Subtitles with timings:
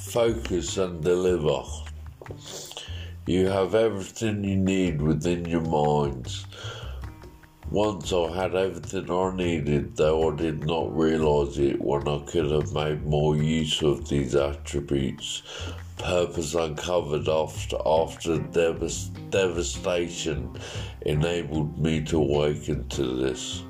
[0.00, 1.62] focus and deliver.
[3.26, 6.46] You have everything you need within your minds.
[7.70, 12.50] Once I had everything I needed, though I did not realise it when I could
[12.50, 15.42] have made more use of these attributes.
[15.98, 20.58] Purpose uncovered after, after devas- devastation
[21.02, 23.62] enabled me to awaken to this.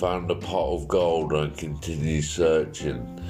[0.00, 3.20] Found a pot of gold and continued searching.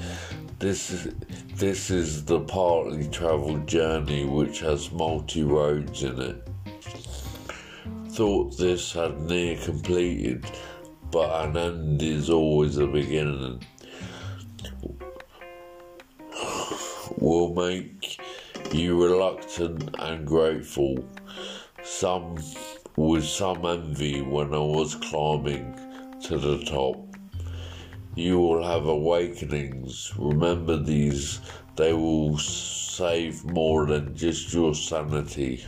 [0.61, 1.15] This is,
[1.55, 6.47] this is the partly travelled journey which has multi roads in it.
[8.09, 10.45] Thought this had near completed,
[11.09, 13.63] but an end is always a beginning.
[17.17, 18.21] Will make
[18.71, 21.03] you reluctant and grateful.
[21.81, 22.37] Some
[22.95, 25.73] with some envy when I was climbing
[26.25, 27.10] to the top.
[28.15, 30.11] You will have awakenings.
[30.17, 31.39] Remember these,
[31.77, 35.65] they will save more than just your sanity.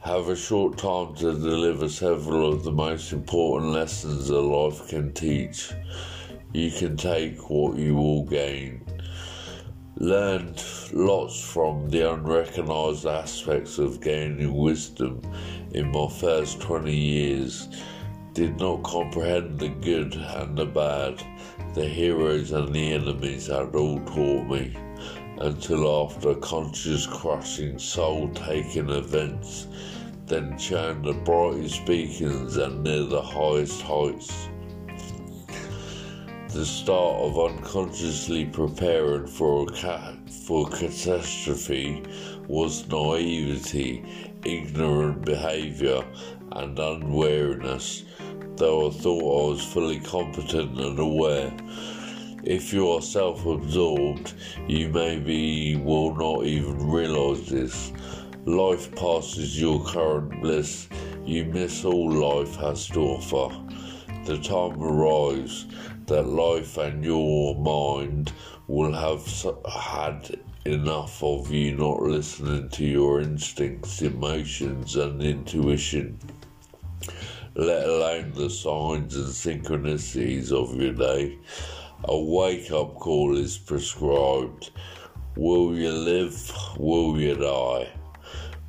[0.00, 5.12] Have a short time to deliver several of the most important lessons that life can
[5.12, 5.72] teach.
[6.52, 8.84] You can take what you will gain.
[9.96, 10.60] Learned
[10.92, 15.22] lots from the unrecognized aspects of gaining wisdom
[15.72, 17.68] in my first 20 years
[18.38, 21.20] did not comprehend the good and the bad,
[21.74, 24.72] the heroes and the enemies had all taught me,
[25.38, 29.66] until after conscious crushing soul taking events,
[30.26, 34.48] then churned the brightest beacons and near the highest heights.
[36.50, 42.04] The start of unconsciously preparing for a for catastrophe
[42.46, 44.04] was naivety,
[44.44, 46.04] ignorant behaviour,
[46.52, 48.04] and unwariness
[48.58, 51.52] though I thought I was fully competent and aware.
[52.42, 54.34] If you are self absorbed,
[54.66, 57.92] you maybe will not even realize this.
[58.46, 60.88] Life passes your current bliss,
[61.24, 63.54] you miss all life has to offer.
[64.24, 65.66] The time arrives
[66.06, 68.32] that life and your mind
[68.66, 69.24] will have
[69.70, 76.18] had enough of you not listening to your instincts, emotions, and intuition
[77.58, 81.36] let alone the signs and synchronicities of your day.
[82.04, 84.70] A wake up call is prescribed.
[85.36, 86.52] Will you live?
[86.78, 87.88] Will you die?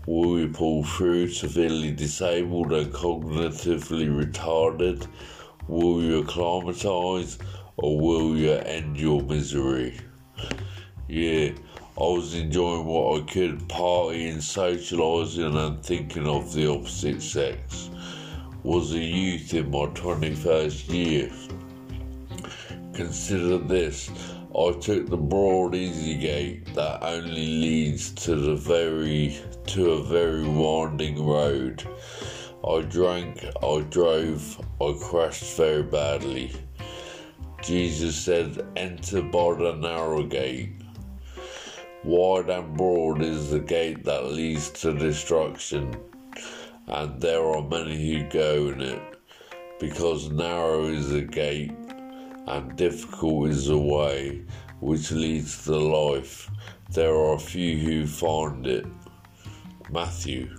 [0.08, 5.06] Will you pull through severely disabled and cognitively retarded?
[5.68, 7.38] Will you acclimatise
[7.78, 10.00] or will you end your misery?
[11.08, 11.52] Yeah,
[11.96, 17.92] I was enjoying what I could, partying, socialising, and thinking of the opposite sex
[18.70, 21.32] was a youth in my 21st year.
[22.94, 24.12] Consider this
[24.56, 29.42] I took the broad easy gate that only leads to the very
[29.74, 31.84] to a very winding road.
[32.64, 36.52] I drank, I drove, I crashed very badly.
[37.64, 40.74] Jesus said, Enter by the narrow gate.
[42.04, 45.96] Wide and broad is the gate that leads to destruction
[46.90, 49.02] and there are many who go in it,
[49.80, 51.72] because narrow is the gate
[52.48, 54.44] and difficult is the way
[54.80, 56.50] which leads to life.
[56.92, 58.86] There are few who find it.
[59.92, 60.50] Matthew.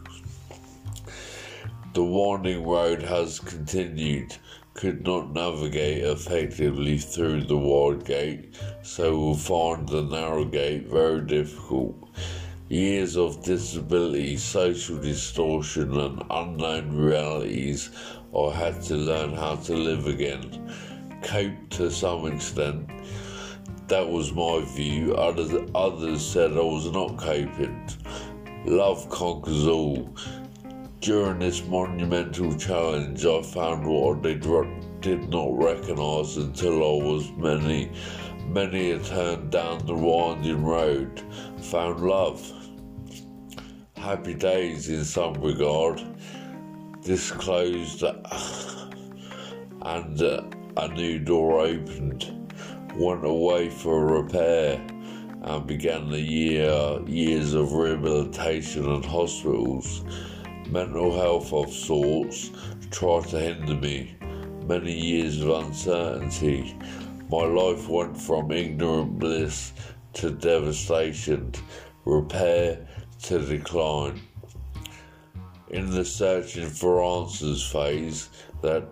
[1.92, 4.36] The winding road has continued,
[4.74, 11.22] could not navigate effectively through the wide gate, so will find the narrow gate very
[11.26, 11.96] difficult.
[12.70, 17.90] Years of disability, social distortion, and unknown realities,
[18.32, 20.72] I had to learn how to live again.
[21.20, 22.88] Cope to some extent.
[23.88, 25.16] That was my view.
[25.16, 27.88] Others, others said I was not coping.
[28.66, 30.14] Love conquers all.
[31.00, 37.32] During this monumental challenge, I found what I did, did not recognise until I was
[37.32, 37.90] many,
[38.46, 41.20] many a turn down the winding road.
[41.62, 42.58] Found love
[44.00, 46.02] happy days in some regard.
[47.02, 48.22] This closed and
[50.22, 50.42] uh,
[50.78, 52.50] a new door opened.
[52.96, 54.80] Went away for repair
[55.42, 60.02] and began the year years of rehabilitation and hospitals.
[60.70, 62.52] Mental health of sorts
[62.90, 64.16] tried to hinder me.
[64.66, 66.74] Many years of uncertainty.
[67.30, 69.74] My life went from ignorant bliss
[70.14, 71.52] to devastation,
[72.06, 72.86] repair
[73.22, 74.20] to decline.
[75.68, 78.28] In the searching for answers phase,
[78.62, 78.84] that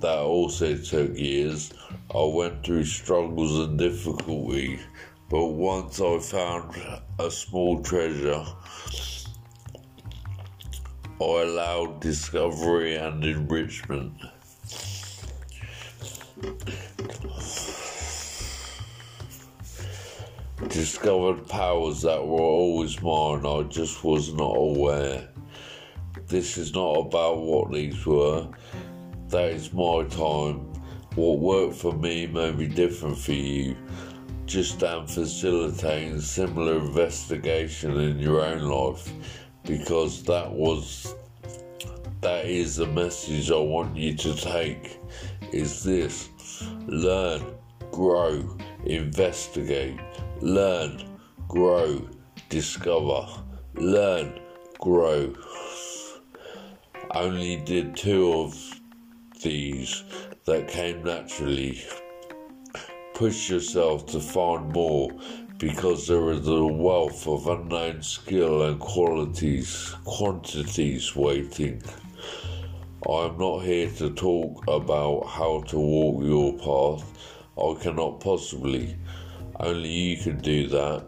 [0.00, 1.72] that also took years.
[2.14, 4.80] I went through struggles and difficulty.
[5.28, 6.74] But once I found
[7.18, 8.44] a small treasure,
[11.20, 14.14] I allowed discovery and enrichment.
[20.70, 25.28] Discovered powers that were always mine, I just was not aware.
[26.28, 28.46] This is not about what these were,
[29.30, 30.72] that is my time.
[31.16, 33.76] What worked for me may be different for you.
[34.46, 39.12] Just am facilitating similar investigation in your own life
[39.64, 41.16] because that was
[42.20, 45.00] that is the message I want you to take
[45.52, 46.28] is this
[46.86, 47.42] learn,
[47.90, 49.98] grow, investigate,
[50.40, 51.02] learn,
[51.48, 52.08] grow,
[52.48, 53.26] discover,
[53.74, 54.40] learn,
[54.78, 55.34] grow.
[57.14, 58.80] Only did two of
[59.42, 60.04] these
[60.46, 61.82] that came naturally.
[63.14, 65.10] Push yourself to find more
[65.58, 71.82] because there is a wealth of unknown skill and qualities, quantities waiting.
[73.06, 77.38] I am not here to talk about how to walk your path.
[77.58, 78.96] I cannot possibly.
[79.60, 81.04] Only you can do that.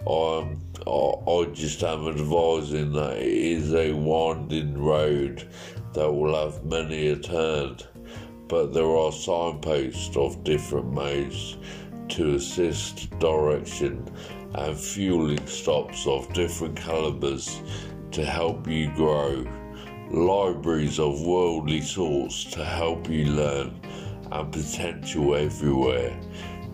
[0.00, 5.48] I'm, I, I just am advising that it is a winding road
[5.92, 7.76] that will have many a turn,
[8.48, 11.56] but there are signposts of different modes
[12.08, 14.12] to assist direction
[14.54, 17.62] and fueling stops of different calibers
[18.10, 19.46] to help you grow,
[20.10, 23.80] libraries of worldly sorts to help you learn,
[24.32, 26.18] and potential everywhere.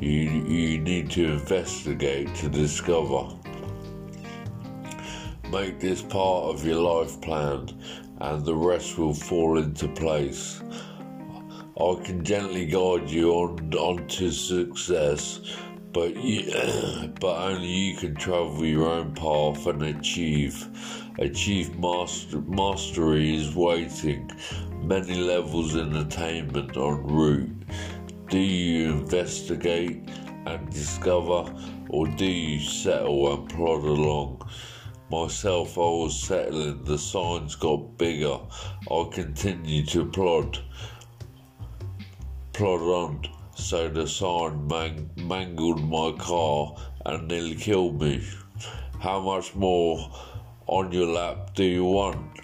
[0.01, 3.35] You, you need to investigate to discover.
[5.51, 7.69] Make this part of your life plan,
[8.21, 10.63] and the rest will fall into place.
[11.81, 15.41] I can gently guide you on onto success,
[15.93, 16.53] but you,
[17.21, 20.65] but only you can travel your own path and achieve.
[21.19, 24.31] Achieve master, mastery is waiting.
[24.83, 27.65] Many levels in attainment en route.
[28.31, 30.03] Do you investigate
[30.45, 31.51] and discover,
[31.89, 34.47] or do you settle and plod along?
[35.11, 36.85] Myself, I was settling.
[36.85, 38.39] The signs got bigger.
[38.91, 40.59] I continued to plod
[42.53, 46.75] plod on, so the sign man- mangled my car
[47.07, 48.23] and nearly killed me.
[49.01, 50.11] How much more
[50.67, 52.41] on your lap do you want?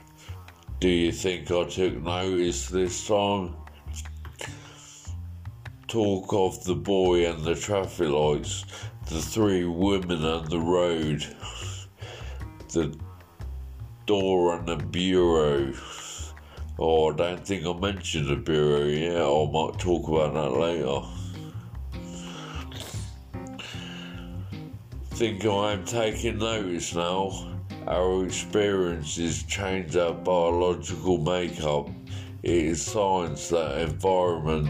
[0.81, 3.57] Do you think I took notice this time?
[5.87, 8.65] Talk of the boy and the traffic lights,
[9.09, 11.25] the three women and the road,
[12.73, 12.97] the
[14.07, 15.73] door and the bureau.
[16.77, 19.23] Oh, I don't think I mentioned the Bureau yet.
[19.23, 21.03] I might talk about that later.
[25.11, 27.55] Think I am taking notice now.
[27.87, 31.89] Our experiences change our biological makeup.
[32.43, 34.69] It is science that environment,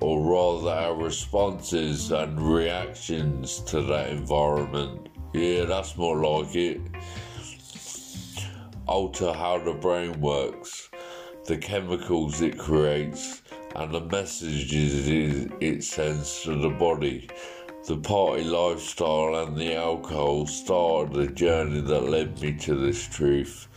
[0.00, 5.08] or rather our responses and reactions to that environment.
[5.32, 6.80] Yeah, that's more like it
[8.90, 10.90] alter how the brain works,
[11.46, 13.40] the chemicals it creates,
[13.76, 15.06] and the messages
[15.60, 17.30] it sends to the body.
[17.86, 23.68] The party lifestyle and the alcohol started the journey that led me to this truth.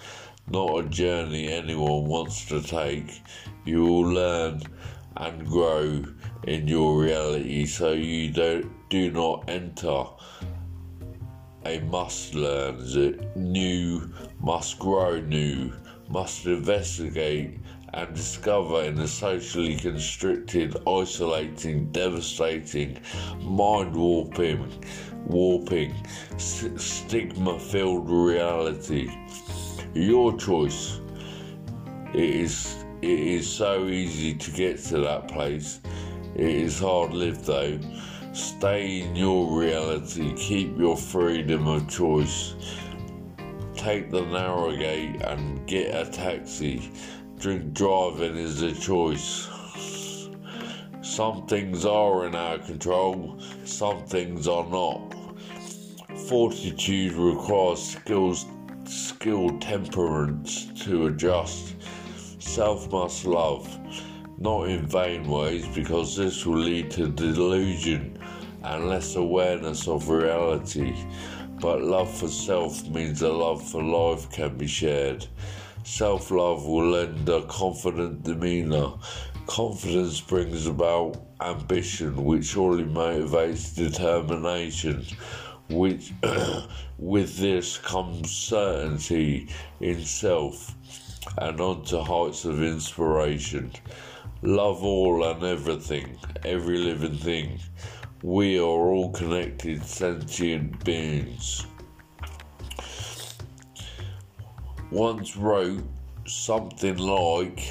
[0.50, 3.22] Not a journey anyone wants to take.
[3.66, 4.64] You will learn
[5.18, 6.04] and grow
[6.48, 7.66] in your reality.
[7.66, 10.06] So you don't do not enter.
[11.66, 12.78] A must learn,
[13.36, 15.72] new, must grow new,
[16.10, 17.60] must investigate
[17.94, 23.00] and discover in a socially constricted, isolating, devastating,
[23.40, 24.84] mind warping,
[25.26, 25.94] warping,
[26.38, 29.10] st- stigma filled reality.
[29.94, 31.00] Your choice.
[32.14, 35.82] It is it is so easy to get to that place.
[36.36, 37.78] It is hard lived though.
[38.32, 42.56] Stay in your reality, keep your freedom of choice.
[43.76, 46.94] Take the narrow gate and get a taxi.
[47.38, 49.50] Drink driving is a choice.
[51.02, 55.14] Some things are in our control, some things are not.
[56.30, 58.46] Fortitude requires skills,
[58.86, 61.73] skilled temperance to adjust.
[62.46, 63.68] Self must love,
[64.38, 68.18] not in vain ways, because this will lead to delusion
[68.64, 70.96] and less awareness of reality.
[71.60, 75.26] But love for self means a love for life can be shared.
[75.84, 78.94] Self love will lend a confident demeanour
[79.46, 85.06] Confidence brings about ambition, which surely motivates determination.
[85.70, 86.14] Which,
[86.98, 89.50] with this comes certainty
[89.82, 90.76] in self
[91.38, 93.72] and onto heights of inspiration.
[94.42, 97.60] Love all and everything, every living thing.
[98.22, 101.66] We are all connected sentient beings.
[104.92, 105.84] Once wrote
[106.26, 107.62] something like,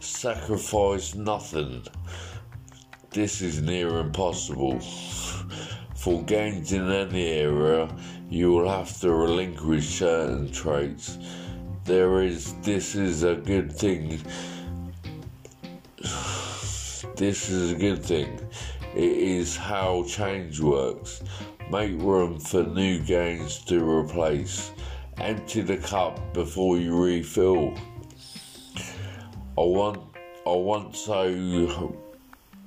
[0.00, 1.84] sacrifice nothing.
[3.10, 4.80] This is near impossible.
[5.94, 7.88] For gains in any area,
[8.30, 11.18] you will have to relinquish certain traits.
[11.84, 14.20] There is, this is a good thing.
[17.16, 18.38] This is a good thing.
[18.94, 21.22] It is how change works.
[21.70, 24.72] Make room for new gains to replace.
[25.18, 27.74] Empty the cup before you refill.
[29.58, 30.00] I want
[30.46, 31.96] I want so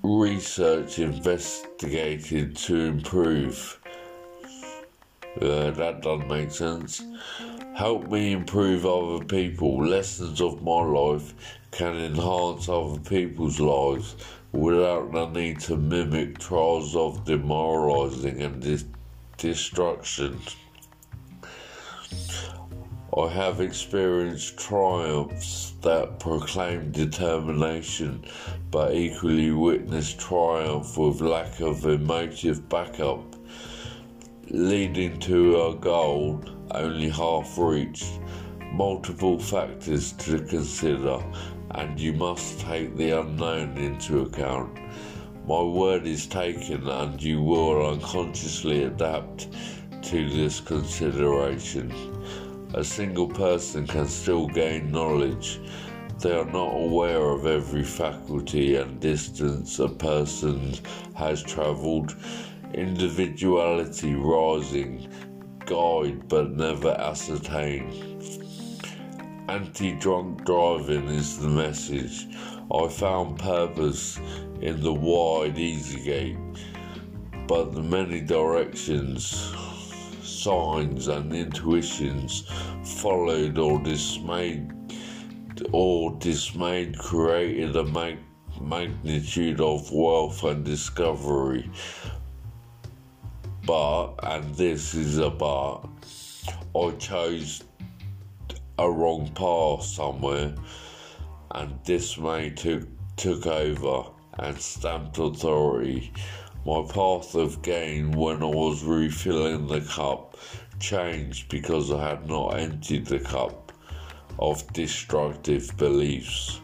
[0.04, 3.80] research investigated to improve.
[5.42, 7.04] Uh, that doesn't make sense.
[7.75, 9.86] Help me improve other people.
[9.86, 11.34] Lessons of my life
[11.72, 14.15] can enhance other people's lives
[14.53, 18.86] without the need to mimic trials of demoralizing and dis-
[19.38, 20.39] destruction.
[23.17, 28.24] I have experienced triumphs that proclaim determination,
[28.72, 33.36] but equally witnessed triumph with lack of emotive backup,
[34.50, 36.41] leading to a goal
[36.72, 38.20] only half reached.
[38.74, 41.24] Multiple factors to consider,
[41.72, 44.78] and you must take the unknown into account.
[45.48, 49.48] My word is taken, and you will unconsciously adapt
[50.04, 51.94] to this consideration.
[52.74, 55.60] A single person can still gain knowledge.
[56.20, 60.74] They are not aware of every faculty and distance a person
[61.14, 62.16] has travelled.
[62.74, 65.08] Individuality rising,
[65.66, 68.22] guide but never ascertain.
[69.48, 72.28] Anti drunk driving is the message.
[72.74, 74.18] I found purpose
[74.62, 76.38] in the wide easy gate,
[77.48, 79.54] but the many directions
[80.46, 82.44] signs and intuitions
[82.84, 84.72] followed or dismayed
[85.72, 88.20] or dismayed created a mag-
[88.62, 91.70] magnitude of wealth and discovery.
[93.66, 95.82] But, and this is a but,
[96.76, 97.64] I chose
[98.78, 100.54] a wrong path somewhere,
[101.52, 106.14] and dismay took took over and stamped authority.
[106.66, 110.38] My path of gain when I was refilling the cup
[110.80, 113.72] changed because I had not emptied the cup
[114.38, 116.60] of destructive beliefs.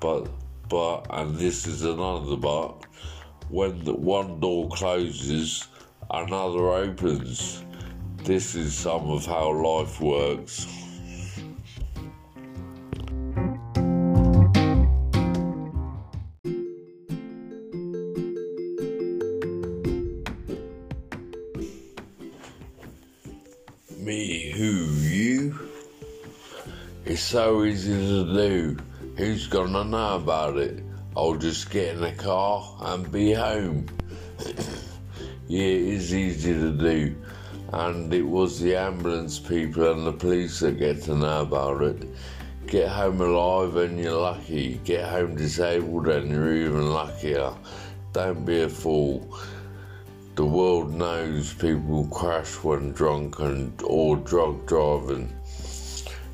[0.00, 0.28] But,
[0.68, 2.86] but, and this is another but,
[3.48, 5.68] when the one door closes,
[6.10, 7.62] another opens.
[8.24, 10.66] This is some of how life works.
[23.98, 25.58] Me, who, you?
[27.04, 28.76] It's so easy to do.
[29.16, 30.82] Who's gonna know about it?
[31.16, 33.86] I'll just get in the car and be home.
[35.52, 37.14] Yeah, it is easy to do.
[37.74, 42.08] And it was the ambulance people and the police that get to know about it.
[42.66, 44.80] Get home alive and you're lucky.
[44.82, 47.52] Get home disabled and you're even luckier.
[48.14, 49.28] Don't be a fool.
[50.36, 55.30] The world knows people crash when drunk and or drug driving.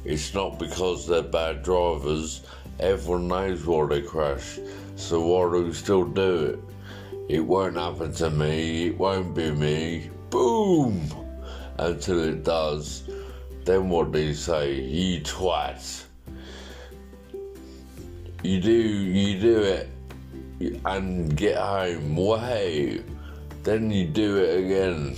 [0.05, 2.43] It's not because they're bad drivers.
[2.79, 4.61] Everyone knows why they crash.
[4.95, 6.61] So why do we still do it?
[7.29, 8.87] It won't happen to me.
[8.87, 10.11] It won't be me.
[10.31, 11.01] Boom!
[11.79, 13.03] Until it does.
[13.65, 14.81] Then what do you say?
[14.81, 16.05] You twat.
[18.43, 19.89] You do, you do it
[20.87, 22.17] and get home.
[22.17, 23.03] Way.
[23.63, 25.17] Then you do it again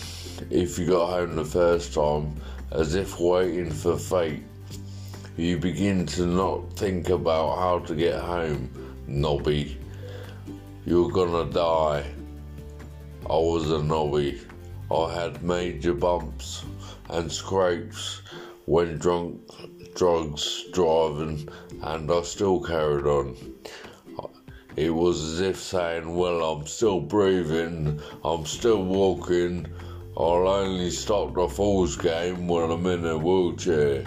[0.50, 2.34] if you got home the first time,
[2.72, 4.42] as if waiting for fate.
[5.36, 8.68] You begin to not think about how to get home,
[9.06, 9.79] nobby.
[10.86, 12.04] You're gonna die.
[13.28, 14.40] I was a nobby.
[14.90, 16.64] I had major bumps
[17.10, 18.22] and scrapes
[18.64, 19.42] when drunk,
[19.94, 21.46] drugs, driving,
[21.82, 23.36] and I still carried on.
[24.76, 29.66] It was as if saying, Well, I'm still breathing, I'm still walking,
[30.16, 34.04] I'll only stop the Falls game when I'm in a wheelchair.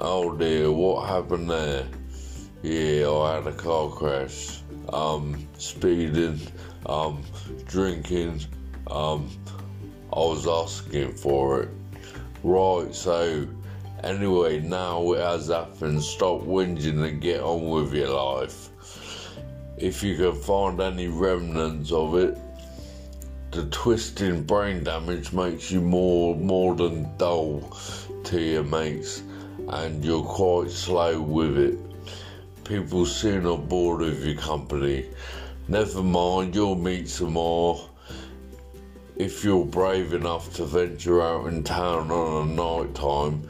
[0.00, 1.86] Oh dear, what happened there?
[2.62, 4.60] Yeah, I had a car crash.
[4.92, 6.40] Um, speeding,
[6.86, 7.24] um,
[7.66, 8.40] drinking.
[8.86, 9.28] Um,
[10.12, 11.68] I was asking for it.
[12.44, 13.48] Right, so
[14.04, 16.04] anyway, now it has happened.
[16.04, 18.68] Stop whinging and get on with your life.
[19.76, 22.38] If you can find any remnants of it,
[23.50, 27.76] the twisting brain damage makes you more more than dull
[28.22, 29.24] to your mates,
[29.68, 31.91] and you're quite slow with it.
[32.72, 35.04] People soon are bored of your company.
[35.68, 37.86] Never mind, you'll meet some more
[39.16, 43.46] if you're brave enough to venture out in town on a night time,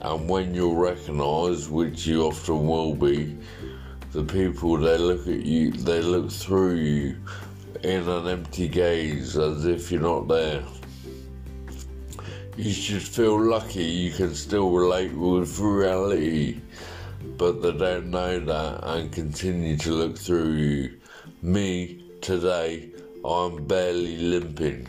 [0.00, 3.36] and when you're recognised, which you often will be,
[4.12, 7.16] the people they look at you, they look through you
[7.82, 10.64] in an empty gaze as if you're not there.
[12.56, 16.62] You should feel lucky you can still relate with reality,
[17.36, 20.98] but they don't know that and continue to look through you.
[21.42, 22.90] Me, today,
[23.24, 24.86] I'm barely limping.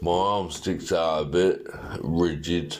[0.00, 1.66] My arm sticks out a bit,
[2.00, 2.76] rigid,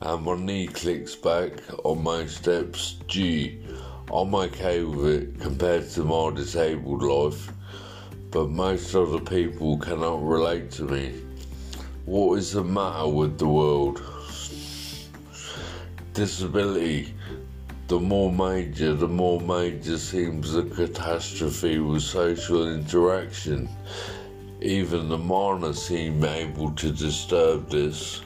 [0.00, 1.52] and my knee clicks back
[1.84, 2.96] on my steps.
[3.06, 3.60] Gee,
[4.12, 7.52] I'm okay with it compared to my disabled life,
[8.30, 11.20] but most other people cannot relate to me.
[12.06, 14.02] What is the matter with the world?
[16.12, 17.14] Disability
[17.86, 23.68] the more major, the more major seems the catastrophe with social interaction.
[24.62, 28.22] Even the minor seem able to disturb this.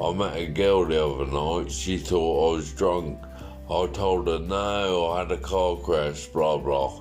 [0.00, 3.20] I met a girl the other night, she thought I was drunk.
[3.70, 7.00] I told her no, I had a car crash, blah blah.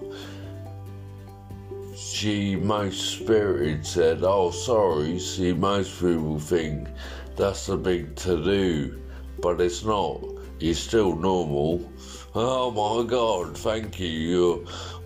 [1.95, 5.17] She, most spirited, said, Oh, sorry.
[5.17, 6.89] See, most people think
[7.35, 9.01] that's a big to do,
[9.39, 11.91] but it's not you're still normal.
[12.33, 14.07] Oh my god, thank you.
[14.07, 14.57] You're,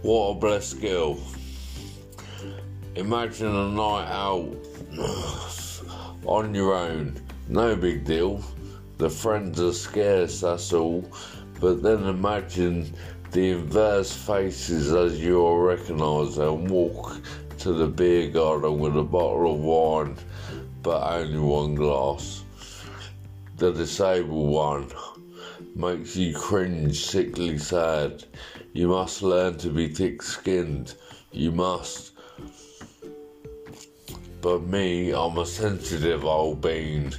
[0.01, 1.19] what a blessed girl.
[2.95, 4.55] Imagine a night out
[6.25, 7.19] on your own.
[7.47, 8.43] No big deal.
[8.97, 11.03] The friends are scarce, that's all.
[11.59, 12.93] But then imagine
[13.31, 17.17] the inverse faces as you are recognised and walk
[17.59, 20.17] to the beer garden with a bottle of wine,
[20.83, 22.43] but only one glass.
[23.57, 24.91] The disabled one
[25.75, 28.23] makes you cringe, sickly sad.
[28.73, 30.93] You must learn to be thick skinned.
[31.31, 32.11] You must.
[34.41, 37.13] But me, I'm a sensitive old bean.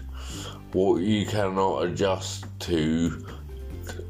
[0.73, 3.27] What you cannot adjust to,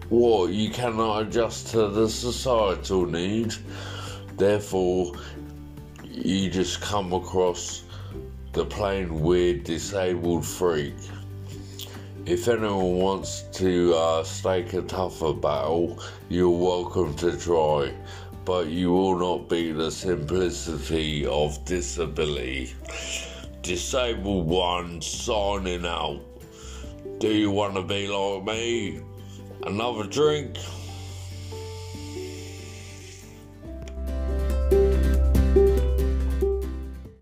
[0.09, 3.55] what you cannot adjust to the societal need.
[4.37, 5.13] Therefore,
[6.05, 7.85] you just come across
[8.53, 10.95] the plain weird disabled freak.
[12.27, 17.95] If anyone wants to uh, stake a tougher battle, you're welcome to try,
[18.45, 22.75] but you will not be the simplicity of disability.
[23.63, 26.21] Disabled one signing out.
[27.19, 29.01] Do you want to be like me?
[29.67, 30.59] Another drink?